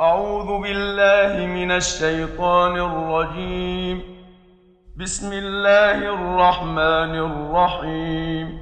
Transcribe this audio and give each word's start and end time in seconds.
أعوذ 0.00 0.62
بالله 0.62 1.46
من 1.46 1.70
الشيطان 1.70 2.76
الرجيم. 2.76 4.00
بسم 4.96 5.32
الله 5.32 5.98
الرحمن 6.14 7.14
الرحيم. 7.28 8.58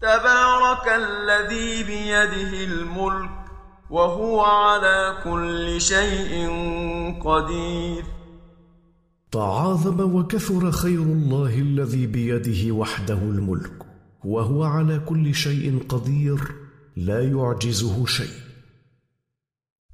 تبارك 0.00 0.86
الذي 0.88 1.82
بيده 1.82 2.64
الملك 2.64 3.30
وهو 3.90 4.40
على 4.40 5.14
كل 5.24 5.80
شيء 5.80 6.48
قدير. 7.24 8.04
تعاظم 9.32 10.16
وكثر 10.16 10.70
خير 10.70 11.02
الله 11.02 11.58
الذي 11.58 12.06
بيده 12.06 12.74
وحده 12.74 13.18
الملك 13.18 13.82
وهو 14.24 14.64
على 14.64 14.98
كل 14.98 15.34
شيء 15.34 15.82
قدير 15.88 16.38
لا 16.96 17.20
يعجزه 17.22 18.06
شيء. 18.06 18.53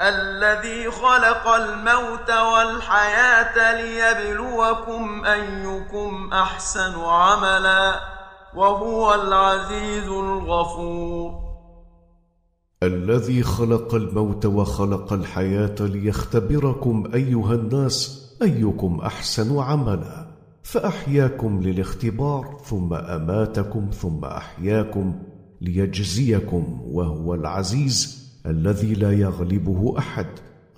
الذي 0.01 0.91
خلق 0.91 1.49
الموت 1.49 2.31
والحياة 2.31 3.83
ليبلوكم 3.83 5.25
أيكم 5.25 6.31
أحسن 6.33 7.01
عملا 7.01 8.01
وهو 8.55 9.15
العزيز 9.15 10.09
الغفور. 10.09 11.51
الذي 12.83 13.43
خلق 13.43 13.95
الموت 13.95 14.47
وخلق 14.47 15.13
الحياة 15.13 15.77
ليختبركم 15.81 17.11
أيها 17.15 17.55
الناس 17.55 18.27
أيكم 18.43 19.01
أحسن 19.07 19.59
عملا. 19.59 20.27
فأحياكم 20.63 21.63
للاختبار 21.63 22.61
ثم 22.65 22.95
أماتكم 22.95 23.91
ثم 23.91 24.25
أحياكم 24.25 25.23
ليجزيكم 25.61 26.81
وهو 26.85 27.35
العزيز 27.35 28.20
الذي 28.47 28.95
لا 28.95 29.13
يغلبه 29.13 29.99
أحد 29.99 30.27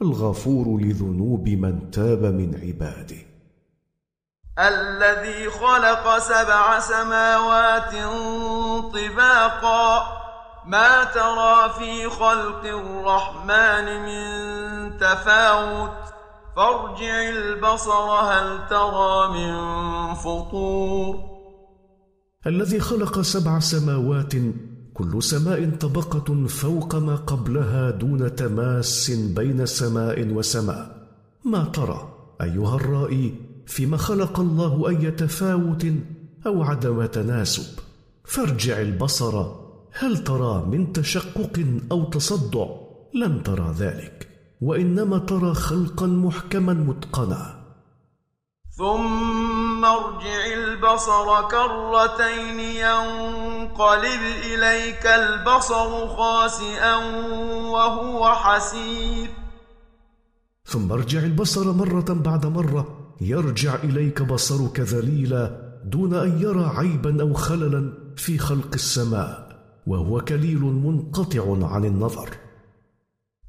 الغفور 0.02 0.80
لذنوب 0.80 1.48
من 1.48 1.90
تاب 1.90 2.24
من 2.24 2.60
عباده. 2.62 3.16
الذي 4.58 5.50
خلق 5.50 6.18
سبع 6.18 6.78
سماوات 6.78 7.92
طباقا 8.92 10.06
ما 10.66 11.04
ترى 11.04 11.72
في 11.78 12.10
خلق 12.10 12.64
الرحمن 12.64 14.02
من 14.02 14.98
تفاوت. 14.98 16.02
فارجع 16.56 17.28
البصر 17.28 18.10
هل 18.10 18.68
ترى 18.70 19.28
من 19.28 19.54
فطور؟ 20.14 21.32
الذي 22.46 22.80
خلق 22.80 23.20
سبع 23.20 23.58
سماوات 23.58 24.34
كل 24.94 25.22
سماء 25.22 25.70
طبقة 25.70 26.46
فوق 26.46 26.94
ما 26.94 27.16
قبلها 27.16 27.90
دون 27.90 28.34
تماس 28.34 29.10
بين 29.10 29.66
سماء 29.66 30.28
وسماء. 30.28 31.08
ما 31.44 31.64
ترى 31.64 32.14
أيها 32.40 32.76
الرائي 32.76 33.34
فيما 33.66 33.96
خلق 33.96 34.40
الله 34.40 34.88
أي 34.88 35.10
تفاوت 35.10 35.86
أو 36.46 36.62
عدم 36.62 37.06
تناسب؟ 37.06 37.78
فارجع 38.24 38.80
البصر 38.80 39.34
هل 39.98 40.24
ترى 40.24 40.66
من 40.66 40.92
تشقق 40.92 41.64
أو 41.92 42.04
تصدع؟ 42.04 42.66
لن 43.14 43.42
ترى 43.42 43.74
ذلك 43.78 44.28
وإنما 44.60 45.18
ترى 45.18 45.54
خلقا 45.54 46.06
محكما 46.06 46.72
متقنا. 46.72 47.62
ثم 48.70 49.51
ارجع 49.84 50.44
البصر 50.54 51.48
كرتين 51.48 52.60
ينقلب 52.60 54.22
إليك 54.44 55.06
البصر 55.06 56.08
خاسئا 56.08 56.96
وهو 57.74 58.34
حسير. 58.34 59.30
ثم 60.66 60.92
ارجع 60.92 61.18
البصر 61.18 61.72
مرة 61.72 62.08
بعد 62.08 62.46
مرة 62.46 63.14
يرجع 63.20 63.74
إليك 63.74 64.22
بصرك 64.22 64.80
ذليلا 64.80 65.50
دون 65.84 66.14
أن 66.14 66.42
يرى 66.42 66.72
عيبا 66.76 67.22
أو 67.22 67.34
خللا 67.34 67.92
في 68.16 68.38
خلق 68.38 68.70
السماء 68.74 69.48
وهو 69.86 70.20
كليل 70.20 70.60
منقطع 70.60 71.42
عن 71.72 71.84
النظر. 71.84 72.28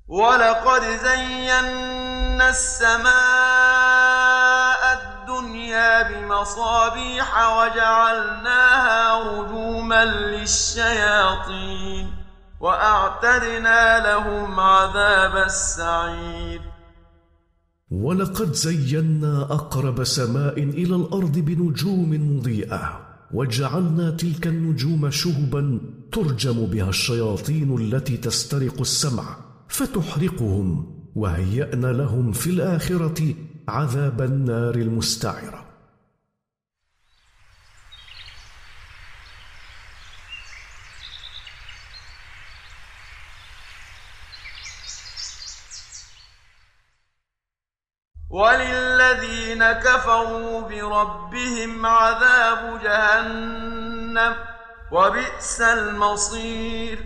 ولقد 0.08 0.82
زينا 0.82 2.50
السماء 2.50 3.63
بمصابيح 6.10 7.30
وجعلناها 7.58 9.24
رجوما 9.24 10.06
للشياطين 10.06 12.08
واعتدنا 12.60 14.08
لهم 14.08 14.60
عذاب 14.60 15.36
السعير 15.46 16.62
ولقد 17.92 18.54
زينا 18.54 19.42
اقرب 19.42 20.04
سماء 20.04 20.60
إلى 20.60 20.96
الأرض 20.96 21.38
بنجوم 21.38 22.38
مضيئه 22.38 23.00
وجعلنا 23.34 24.12
تلك 24.12 24.48
النجوم 24.48 25.10
شهبا 25.10 25.80
ترجم 26.12 26.66
بها 26.66 26.90
الشياطين 26.90 27.78
التي 27.78 28.18
تسترق 28.18 28.80
السمع 28.80 29.38
فتحرقهم 29.68 30.94
وهيانا 31.16 31.88
لهم 31.88 32.32
في 32.32 32.50
الاخره 32.50 33.34
عذاب 33.68 34.22
النار 34.22 34.76
المستعرة. 34.76 35.66
وللذين 48.30 49.72
كفروا 49.72 50.62
بربهم 50.62 51.86
عذاب 51.86 52.82
جهنم 52.84 54.36
وبئس 54.92 55.62
المصير. 55.62 57.06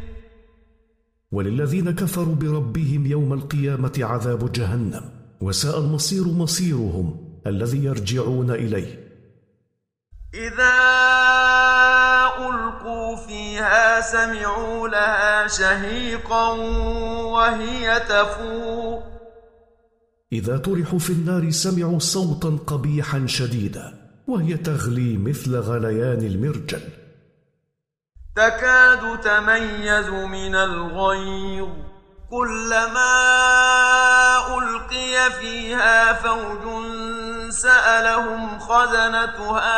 وللذين 1.32 1.92
كفروا 1.92 2.36
بربهم 2.36 3.06
يوم 3.06 3.34
القيامة 3.34 3.94
عذاب 4.02 4.52
جهنم. 4.52 5.17
وساء 5.42 5.80
المصير 5.80 6.24
مصيرهم 6.28 7.40
الذي 7.48 7.84
يرجعون 7.84 8.52
إليه. 8.52 9.08
إذا 10.34 10.78
ألقوا 12.38 13.16
فيها 13.28 14.02
سمعوا 14.02 14.88
لها 14.88 15.48
شهيقا 15.48 16.52
وهي 17.34 18.00
تفور. 18.00 19.04
إذا 20.32 20.58
طرحوا 20.58 21.00
في 21.00 21.10
النار 21.10 21.52
سمعوا 21.52 22.00
صوتا 22.00 22.58
قبيحا 22.68 23.26
شديدا 23.28 23.94
وهي 24.28 24.58
تغلي 24.58 25.18
مثل 25.18 25.56
غليان 25.56 26.22
المرجل. 26.22 26.82
تكاد 28.36 29.22
تميز 29.22 30.10
من 30.10 30.56
الغيظ. 30.56 31.97
كلما 32.30 33.14
ألقي 34.58 35.32
فيها 35.40 36.14
فوج 36.14 36.64
سألهم 37.50 38.60
خزنتها 38.60 39.72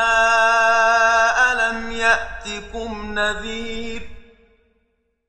ألم 1.51 1.91
يأتكم 1.91 3.19
نذير؟ 3.19 4.01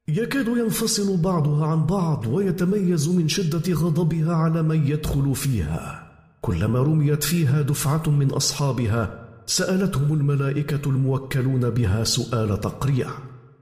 يكاد 0.08 0.48
ينفصل 0.48 1.16
بعضها 1.16 1.66
عن 1.66 1.86
بعض 1.86 2.26
ويتميز 2.26 3.08
من 3.08 3.28
شدة 3.28 3.72
غضبها 3.72 4.34
على 4.34 4.62
من 4.62 4.86
يدخل 4.86 5.34
فيها. 5.34 6.10
كلما 6.40 6.78
رميت 6.78 7.24
فيها 7.24 7.62
دفعة 7.62 8.02
من 8.06 8.30
أصحابها 8.30 9.28
سألتهم 9.46 10.12
الملائكة 10.12 10.90
الموكلون 10.90 11.70
بها 11.70 12.04
سؤال 12.04 12.60
تقريع. 12.60 13.08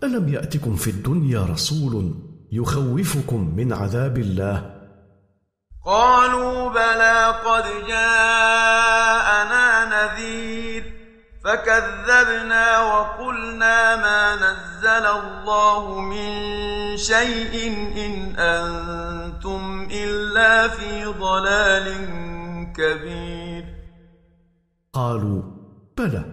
ألم 0.03 0.29
يأتكم 0.29 0.77
في 0.77 0.91
الدنيا 0.91 1.45
رسول؟ 1.45 2.28
يخوفكم 2.53 3.55
من 3.57 3.73
عذاب 3.73 4.19
الله. 4.19 4.75
قالوا 5.87 6.69
بلى 6.69 7.35
قد 7.47 7.65
جاءنا 7.89 9.67
نذير 9.85 10.83
فكذبنا 11.45 12.81
وقلنا 12.81 13.97
ما 13.97 14.35
نزل 14.37 15.07
الله 15.07 16.01
من 16.01 16.31
شيء 16.97 17.55
إن 18.07 18.37
أنتم 18.39 19.89
إلا 19.91 20.69
في 20.69 21.05
ضلال 21.05 21.87
كبير. 22.77 23.65
قالوا 24.93 25.43
بلى 25.99 26.25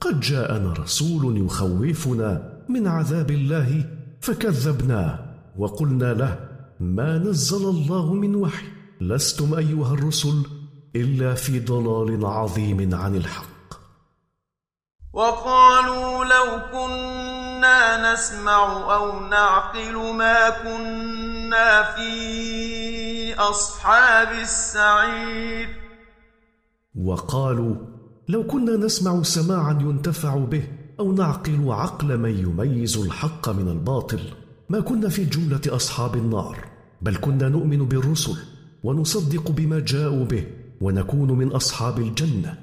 قد 0.00 0.20
جاءنا 0.20 0.72
رسول 0.72 1.46
يخوفنا 1.46 2.42
من 2.68 2.88
عذاب 2.88 3.30
الله 3.30 3.84
فكذبناه 4.20 5.33
وقلنا 5.58 6.14
له 6.14 6.48
ما 6.80 7.18
نزل 7.18 7.68
الله 7.68 8.12
من 8.14 8.34
وحي 8.34 8.66
لستم 9.00 9.54
أيها 9.54 9.94
الرسل 9.94 10.42
إلا 10.96 11.34
في 11.34 11.60
ضلال 11.60 12.26
عظيم 12.26 12.94
عن 12.94 13.16
الحق. 13.16 13.74
وقالوا 15.12 16.24
لو 16.24 16.60
كنا 16.72 18.12
نسمع 18.12 18.94
أو 18.94 19.28
نعقل 19.28 20.16
ما 20.16 20.50
كنا 20.50 21.82
في 21.82 23.34
أصحاب 23.34 24.28
السعير. 24.42 25.68
وقالوا 26.94 27.74
لو 28.28 28.46
كنا 28.46 28.76
نسمع 28.76 29.22
سماعا 29.22 29.72
ينتفع 29.72 30.36
به 30.36 30.68
أو 31.00 31.12
نعقل 31.12 31.72
عقل 31.72 32.18
من 32.18 32.38
يميز 32.38 32.96
الحق 32.96 33.48
من 33.48 33.68
الباطل. 33.68 34.43
ما 34.68 34.80
كنا 34.80 35.08
في 35.08 35.24
جملة 35.24 35.60
أصحاب 35.68 36.16
النار 36.16 36.68
بل 37.02 37.16
كنا 37.16 37.48
نؤمن 37.48 37.88
بالرسل 37.88 38.36
ونصدق 38.84 39.50
بما 39.50 39.80
جاءوا 39.80 40.24
به 40.24 40.46
ونكون 40.80 41.30
من 41.32 41.52
أصحاب 41.52 41.98
الجنة. 41.98 42.58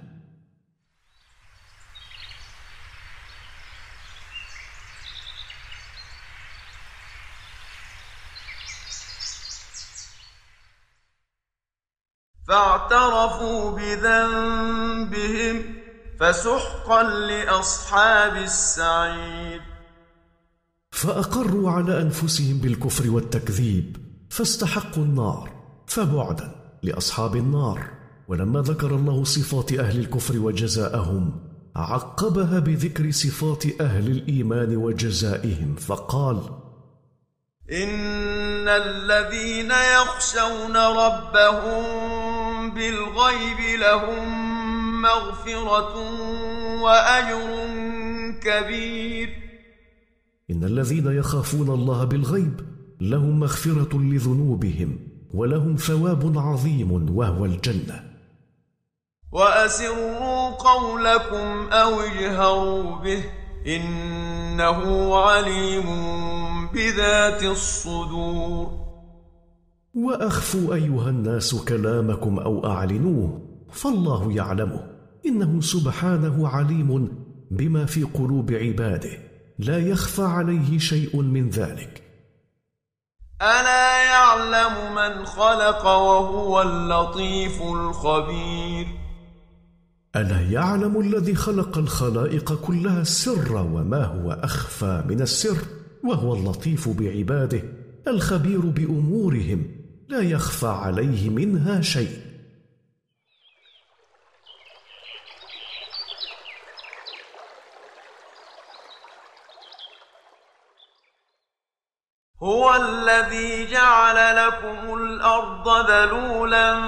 فاعترفوا 12.48 13.72
بذنبهم 13.78 15.56
فسحقا 16.20 17.04
لأصحاب 17.04 18.36
السعير. 18.36 19.71
فأقروا 21.02 21.72
على 21.72 22.02
أنفسهم 22.02 22.58
بالكفر 22.58 23.10
والتكذيب 23.10 23.98
فاستحقوا 24.30 25.04
النار 25.04 25.52
فبعدا 25.88 26.56
لأصحاب 26.84 27.36
النار. 27.36 27.90
ولما 28.28 28.62
ذكر 28.62 28.96
الله 28.96 29.24
صفات 29.24 29.74
أهل 29.74 30.00
الكفر 30.00 30.40
وجزاءهم 30.40 31.40
عقبها 31.76 32.60
بذكر 32.60 33.12
صفات 33.12 33.82
أهل 33.82 34.12
الإيمان 34.12 34.76
وجزائهم 34.76 35.76
فقال 35.76 36.38
إن 37.72 38.68
الذين 38.68 39.72
يخشون 39.72 40.78
ربهم 40.78 41.84
بالغيب 42.74 43.80
لهم 43.80 45.02
مغفرة 45.02 45.96
وأجر 46.82 47.68
كبير. 48.44 49.41
إن 50.52 50.64
الذين 50.64 51.08
يخافون 51.08 51.70
الله 51.70 52.04
بالغيب 52.04 52.62
لهم 53.02 53.40
مغفرة 53.40 53.98
لذنوبهم 53.98 54.98
ولهم 55.34 55.76
ثواب 55.76 56.38
عظيم 56.38 57.18
وهو 57.18 57.46
الجنة. 57.46 58.04
وأسروا 59.32 60.50
قولكم 60.50 61.70
أو 61.72 62.00
اجهروا 62.00 62.96
به 63.04 63.24
إنه 63.68 65.16
عليم 65.16 65.86
بذات 66.74 67.44
الصدور. 67.44 68.82
وأخفوا 69.96 70.76
أيها 70.76 71.10
الناس 71.10 71.56
كلامكم 71.56 72.40
أو 72.40 72.66
أعلنوه 72.66 73.42
فالله 73.72 74.32
يعلمه 74.32 74.88
إنه 75.26 75.62
سبحانه 75.62 76.48
عليم 76.48 77.10
بما 77.52 77.86
في 77.86 78.04
قلوب 78.04 78.52
عباده. 78.52 79.31
لا 79.62 79.78
يخفى 79.78 80.22
عليه 80.22 80.80
شيء 80.80 81.22
من 81.22 81.50
ذلك. 81.50 82.04
ألا 83.42 84.06
يعلم 84.06 84.96
من 84.96 85.26
خلق 85.26 85.86
وهو 85.86 86.62
اللطيف 86.62 87.62
الخبير؟ 87.62 88.88
ألا 90.16 90.42
يعلم 90.42 91.00
الذي 91.02 91.36
خلق 91.36 91.78
الخلائق 91.78 92.54
كلها 92.54 93.02
السر 93.02 93.56
وما 93.56 94.06
هو 94.06 94.32
أخفى 94.32 95.04
من 95.08 95.22
السر 95.22 95.58
وهو 96.04 96.34
اللطيف 96.34 96.90
بعباده 96.90 97.62
الخبير 98.08 98.60
بأمورهم 98.60 99.66
لا 100.10 100.22
يخفى 100.22 100.68
عليه 100.68 101.30
منها 101.30 101.82
شيء. 101.82 102.31
هو 112.44 112.76
الذي 112.76 113.66
جعل 113.72 114.36
لكم 114.36 114.94
الأرض 114.94 115.68
ذلولا 115.92 116.80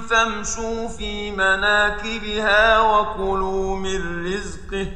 فامشوا 0.00 0.88
في 0.88 1.30
مناكبها 1.30 2.80
وكلوا 2.80 3.76
من 3.76 4.26
رزقه 4.26 4.86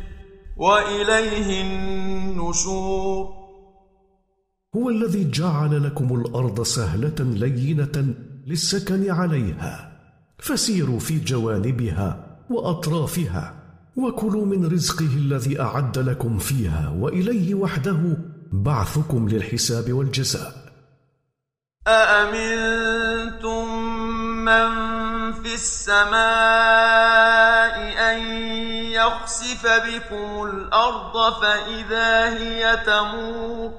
وإليه 0.56 1.62
النشور. 1.62 3.28
هو 4.76 4.88
الذي 4.90 5.30
جعل 5.30 5.84
لكم 5.84 6.20
الأرض 6.20 6.62
سهلة 6.62 7.14
لينة 7.20 8.14
للسكن 8.46 9.10
عليها. 9.10 9.92
فسيروا 10.38 10.98
في 10.98 11.18
جوانبها 11.18 12.38
وأطرافها 12.50 13.54
وكلوا 13.96 14.46
من 14.46 14.66
رزقه 14.66 15.06
الذي 15.16 15.60
أعد 15.60 15.98
لكم 15.98 16.38
فيها 16.38 16.94
وإليه 16.98 17.54
وحده 17.54 18.16
بعثكم 18.52 19.28
للحساب 19.28 19.92
والجزاء. 19.92 20.66
أأمنتم 21.86 23.64
من 24.44 24.68
في 25.32 25.54
السماء 25.54 26.16
أن 28.10 28.18
يخسف 28.90 29.66
بكم 29.66 30.42
الأرض 30.42 31.42
فإذا 31.42 32.38
هي 32.38 32.76
تمور؟ 32.86 33.70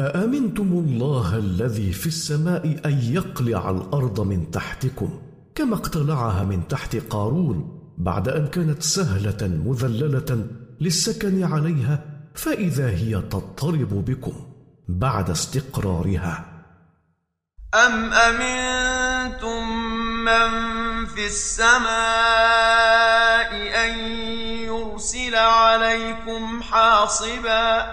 أأمنتم 0.00 0.72
الله 0.72 1.36
الذي 1.36 1.92
في 1.92 2.06
السماء 2.06 2.80
أن 2.84 2.98
يقلع 3.02 3.70
الأرض 3.70 4.20
من 4.20 4.50
تحتكم 4.50 5.20
كما 5.54 5.74
اقتلعها 5.74 6.44
من 6.44 6.68
تحت 6.68 6.96
قارون 6.96 7.80
بعد 7.98 8.28
أن 8.28 8.46
كانت 8.46 8.82
سهلة 8.82 9.48
مذللة 9.66 10.46
للسكن 10.80 11.44
عليها 11.44 12.17
فإذا 12.38 12.90
هي 12.90 13.20
تضطرب 13.20 14.04
بكم 14.04 14.32
بعد 14.88 15.30
استقرارها. 15.30 16.44
أم 17.74 18.12
أمنتم 18.12 19.68
من 20.24 20.50
في 21.06 21.26
السماء 21.26 21.88
أن 23.84 23.98
يرسل 24.70 25.34
عليكم 25.34 26.62
حاصبا 26.62 27.86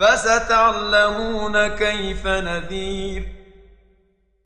فستعلمون 0.00 1.68
كيف 1.68 2.26
نذير؟ 2.26 3.28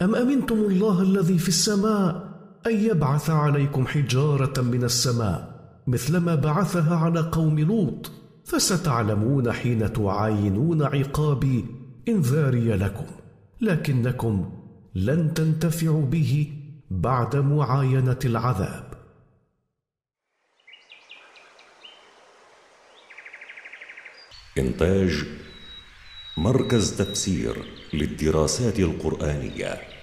أم 0.03 0.15
أمنتم 0.15 0.55
الله 0.55 1.03
الذي 1.03 1.39
في 1.39 1.49
السماء 1.49 2.29
أن 2.67 2.85
يبعث 2.85 3.31
عليكم 3.31 3.87
حجارة 3.87 4.61
من 4.61 4.85
السماء 4.85 5.49
مثلما 5.87 6.35
بعثها 6.35 6.97
على 6.97 7.21
قوم 7.21 7.59
لوط؟ 7.59 8.18
فستعلمون 8.49 9.53
حين 9.53 9.93
تعاينون 9.93 10.83
عقابي 10.83 11.65
انذاري 12.09 12.77
لكم 12.77 13.07
لكنكم 13.61 14.53
لن 14.95 15.35
تنتفعوا 15.35 16.07
به 16.07 16.53
بعد 16.91 17.37
معاينة 17.37 18.19
العذاب. 18.25 18.95
إنتاج 24.59 25.25
مركز 26.37 26.97
تفسير 26.97 27.65
للدراسات 27.93 28.79
القرآنية. 28.79 29.98